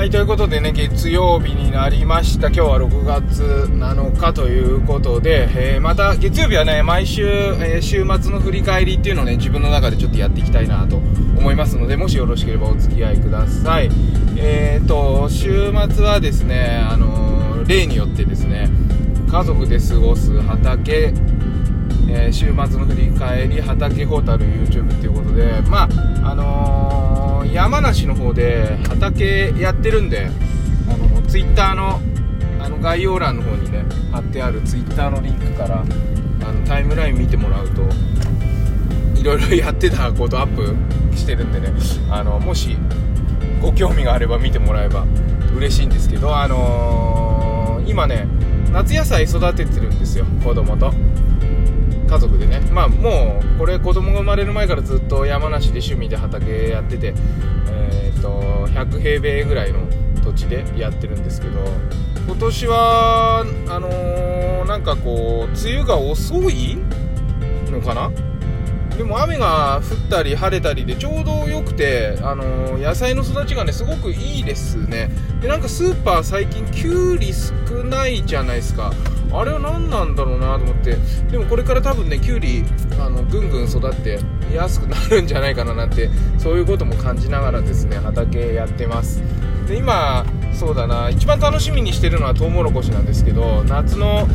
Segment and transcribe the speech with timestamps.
[0.00, 2.46] はい、ということでね、月曜日になりました。
[2.46, 13.90] 今日は6月7日ということで、えーまた月曜日はね、毎週、えー週末の振り返りっていうのをね、自分の中でちょっとやっていきたいなと思いますので、もしよろしければお付き合いください。
[14.38, 18.70] えーと、週末はですね、あの例によってですね、
[19.30, 21.12] 家族で過ごす畑、
[22.08, 25.82] え週末の振り返り畑ホタル YouTube っていうことでま
[26.24, 30.30] ああの山梨の方で畑やってるんで
[30.88, 32.00] あの Twitter の
[32.60, 37.82] あの概要欄の方にね貼ってある Twitter のリンクからあのタイムライン見てもらうと
[39.18, 41.72] いろいろやってたことアップしてるんでね
[42.10, 42.76] あのもし
[43.60, 45.06] ご興味があれば見てもらえば
[45.56, 48.26] 嬉しいんですけどあのー今ね
[48.72, 50.92] 夏野菜育ててるんですよ子供と。
[52.10, 52.60] 家族でね。
[52.72, 57.14] まあもうこれ子供が生まれる前からずっと山梨で趣味で畑やってて
[57.70, 59.80] えっ、と100平米ぐらいの
[60.24, 61.58] 土地でやってるんですけど
[62.26, 66.78] 今年はあのーなんかこう梅雨が遅い
[67.70, 68.10] のかな？
[68.96, 75.10] でも雨が降ったり晴れたりでちょうど良くて、あのー野菜の育ちがねすごくいいですね。
[75.40, 77.52] でなんかスーパー最近きゅうり少
[77.84, 78.92] ないじゃないですか。
[79.32, 80.96] あれは何なんだろうなと思って。
[81.30, 82.64] でもこれから多分ねきゅうり
[82.98, 84.18] あのぐんぐん育って
[84.52, 89.22] 安くなるんじゃないかななんてそういうことも感じながらですね畑やってます。
[89.68, 94.26] で今そうだな一番楽しみにしてるのはトウモロコシなんですけど夏の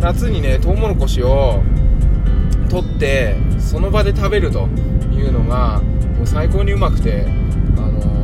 [0.00, 1.62] 夏にねトウモロコシを
[2.70, 4.68] 取ってその場で食べると
[5.12, 5.80] いうのが
[6.16, 7.26] もう最高にうまくて、
[7.76, 8.14] あのー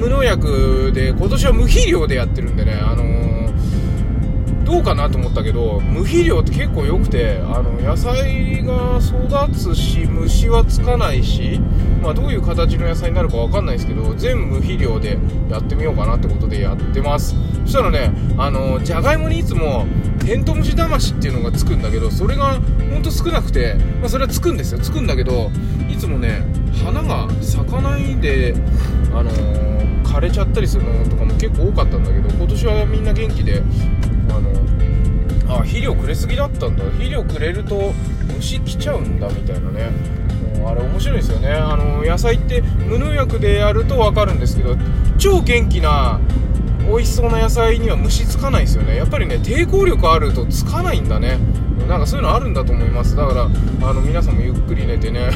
[0.00, 3.19] 無農薬で今年は無肥料でやってるんでね、あのー
[4.70, 11.58] どうかなと思ったけど無肥料って結構良くてあの野菜が育つし虫はつかないし、
[12.00, 15.18] まあ、どういう形の野菜になるか分かんないですけど全無肥料で
[15.50, 17.34] やってみようかなってことでやってます。
[17.64, 19.86] そしたらねあのじゃがいもにいつも
[20.24, 22.60] テントムシ魂っていうのがつくんだけどそれが
[22.92, 24.78] ほんと少なくて、まあ、それはつくんですよ。
[24.78, 25.50] つくんだけど
[25.90, 26.46] いつもね
[26.84, 28.54] 花が咲かないで
[29.12, 29.70] あのー
[30.10, 33.62] 枯れちゃったりするのとかも結構多かったんだけど今年はみんな元気で
[34.28, 34.59] あの
[35.50, 36.84] あ肥料くれすぎだったんだ。
[36.84, 37.92] 肥料くれると
[38.36, 39.90] 虫来ちゃうんだみたいなね。
[40.64, 41.48] あれ面白いですよね。
[41.52, 44.76] あの野菜って無農薬でやると分かるんですけど
[45.18, 46.20] 超元気な
[46.90, 48.96] 美味しそうな野菜には虫つかないですよね。
[48.96, 51.38] やっぱりね抵抗力あるとつかないんだね。
[51.88, 53.14] なんかそういうのあるんだと思います。
[53.16, 55.30] だからあの皆さんもゆっくり寝てね。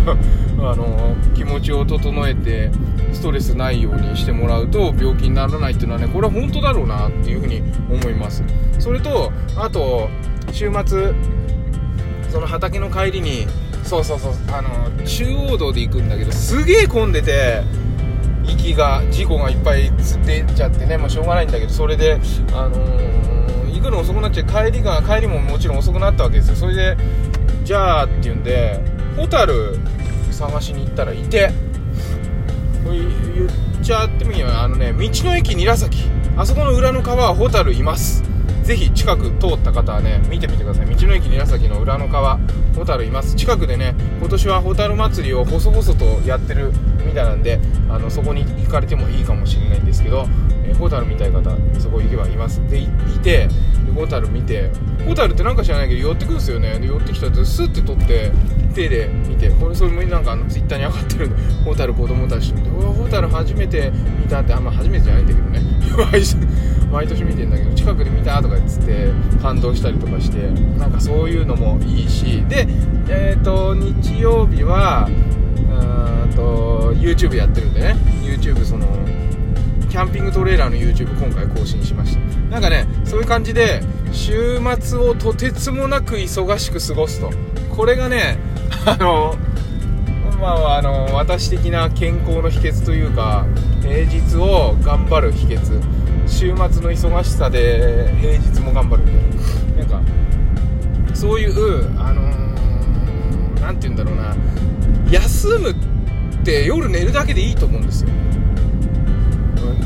[0.60, 2.70] あの気持ちを整えて
[3.12, 8.42] ストレスないようにしてもらうと病気にならないっていうのはねこれは本当だろうなっていうふうに思います。
[8.78, 10.08] それとあと
[10.52, 11.14] 週末
[12.28, 13.46] その畑の帰りに
[13.84, 14.68] そうそうそうあの
[15.06, 17.62] 中央道で行くんだけどすげえ混んでて
[18.48, 19.92] 息が事故がいっぱい
[20.24, 22.18] 出ちゃってね、まあ、しょうがないんだけどそれで、
[22.52, 23.28] あのー
[23.78, 24.46] 行くの遅くなっちゃう。
[24.46, 26.56] 帰りが帰りももちろん遅くなったわけですよ。
[26.56, 26.96] それで
[27.62, 28.80] じゃあっていうんで
[29.16, 29.78] ホタル
[30.32, 31.52] 探しに行ったらいて
[32.84, 34.48] 言っちゃってもいいよ。
[34.48, 36.10] あのね道の駅韮崎。
[36.36, 38.24] あそこの裏の川はホタルいます。
[38.62, 40.86] ぜひ近く通った方はね見てみてください。
[40.86, 42.38] 道の駅韮崎の裏の川
[42.76, 43.34] ホタルいます。
[43.34, 46.72] 近くでね今年はホタル祭りを細々とやってる
[47.06, 50.26] みたいなんであのそこに行かれてもいいかもしれないんですけど、
[50.64, 51.50] えーホタル見たい方
[51.80, 52.60] そこ行けばいます。
[52.68, 52.88] でいい
[53.20, 54.70] てでホタル見て
[55.06, 56.78] ホタルってなんか知らないけど寄ってくるんですよね。
[56.78, 58.30] で寄ってきたらスッて取って
[58.74, 65.60] 手で見てこれそれもなんかあのツイッターに上がってるんでホタル子供たちと見てうわホタル初めて見たってあんま初めてじゃないんだけどね。
[66.90, 72.66] 毎年見てんだけど近くで見たとか言って感動したりとかしてなんかそういうのもいいしで
[73.08, 77.96] えっ、と日曜日はうんと YouTube やってるんでね。
[78.22, 78.86] YouTube その
[79.88, 82.20] キャンピングトレーラーの YouTube 今回更新しました。
[82.50, 83.80] なんかねそういう感じで
[84.12, 87.30] 週末をとてつもなく忙しく過ごすと。
[87.74, 88.38] これがね
[88.86, 89.34] あの
[90.40, 93.46] まああの私的な健康の秘訣というか
[93.82, 95.97] 平日を頑張る秘訣。
[96.38, 99.98] 週末の忙しさで平日も頑張るみたいな。
[99.98, 100.06] なん
[101.08, 104.36] かそういうあのーて言うんだろうな。
[105.10, 105.74] 休むっ
[106.44, 108.10] て夜寝るだけでいいと思うんですよ。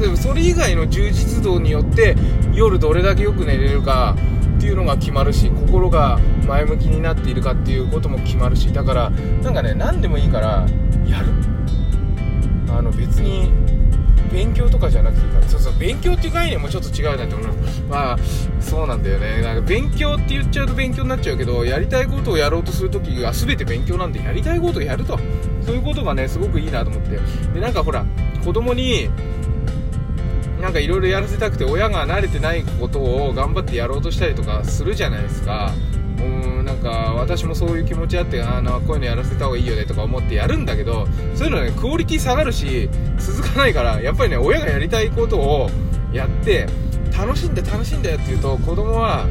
[0.00, 2.16] でもそれ以外の充実度によって
[2.54, 4.16] 夜どれだけよく寝れるか
[4.56, 9.10] っていうのが決まるし心が前向きになっているかっていうことも決まるしだから
[9.42, 10.66] なんかね何でもいいから
[11.06, 11.26] やる。
[12.70, 13.52] あの別に
[14.32, 17.46] 勉強とかじゃなくていいからそうそう勉強っていう概念もちょっと違うなって思う。
[17.88, 18.18] まあ
[18.60, 19.42] そうなんだよね。
[19.42, 25.18] なんか勉強って言っちゃうと勉強になっちゃうけどやりたいことをやろうとするときが全て勉強なんでやりたいことをやると。
[25.62, 27.18] そういうことがねすごくいいなと思って。
[27.54, 28.04] でなんかほら
[28.44, 29.10] 子供に
[30.60, 35.72] なんかいろいろやらせたくて親が慣れてないことを頑張ってやろうとしたりとかするじゃないですか。
[36.18, 36.57] うん。
[36.78, 42.88] なんか私もそういう気持ちあってあのこういうのやらせた方がいいよねとか思ってやるんだけどそういうのねクオリティ下がるし
[43.18, 45.70] 続かないからやっぱりね親がやりたいことを
[46.12, 46.68] やって
[47.16, 49.26] 楽しんで楽しんでって言うと子供は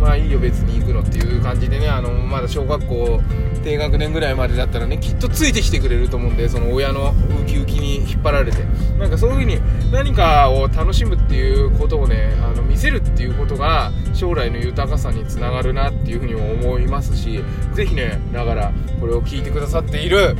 [0.00, 3.20] まあいいよ別に行くのっていう感じでねあのまだ小学校
[3.62, 8.64] 低学年ぐらいまでだったらねきっとついてきてくれると思うんでその親のウキウキに引っ張られて。
[9.00, 17.42] なんかそういう風に何かを楽しむっていうことをねあの見せるっていうことが将来の豊かさにつながるなっていう風に思いますし
[17.72, 20.36] ぜひねだからこれを聞いてくださっている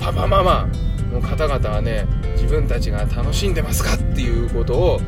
[0.00, 0.68] パパママ
[1.12, 5.00] の方々はね自分たちが楽しんでますかっていうことを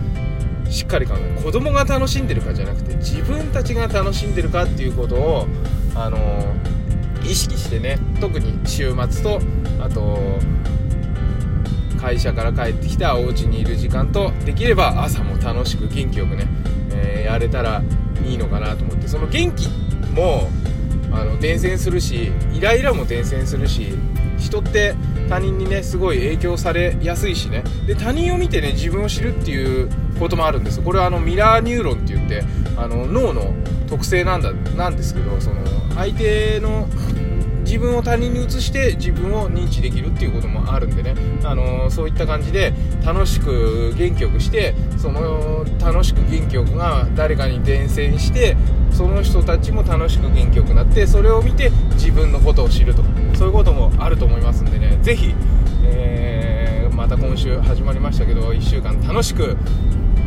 [0.71, 5.47] しっかり考え子供が楽しんでるかじゃなくて自分たちが楽しんでるかっていうことを
[5.95, 6.19] あの
[7.25, 9.41] 意識してね特に週末と
[9.81, 10.39] あと
[12.01, 16.47] 会社から帰ってきたお家にいる時間とできれば朝も楽しく元気よくね、
[16.93, 17.83] えー、やれたら
[18.25, 19.69] いいのかなと思ってその元気
[20.15, 20.49] も
[21.11, 23.95] あの伝染するしイライラも伝染するし
[24.39, 24.95] 人って
[25.29, 27.65] 他人にねすごい影響されやすいしね。
[27.87, 30.81] で他人を見てね自分を知るっていうこともあるんです。
[30.81, 32.43] これはあのミラーニューロンって言って
[32.77, 33.55] あの脳の
[33.89, 35.63] 特性なんだなんですけどその
[35.95, 36.87] 相手の
[37.65, 41.15] 自分を他人に移して自分を認知できるっていうこともあるんでね、
[41.45, 42.73] あのそういった感じで
[43.05, 48.57] 楽しく元気よくしてその楽しく元気よくが誰かに伝染して
[48.91, 53.03] その人たちも楽しく元気よくなってそれを見て自分のことを知ると。
[53.03, 53.09] か
[53.39, 55.33] そういうこともあると思いますんでね是非、
[55.85, 59.57] えー、また今週始まりましたけど1週間楽しく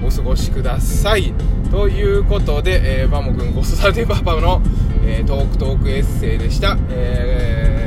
[0.02, 1.34] お過ごしください。
[1.70, 4.62] ということで、えー、バモくん子育てパパの、
[5.06, 7.86] えー、トークトークエッセイでした、え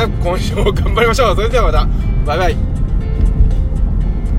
[0.00, 1.36] ーえー、今週も頑張りましょう。
[1.36, 1.88] それではまた。
[2.26, 2.71] バイバイ。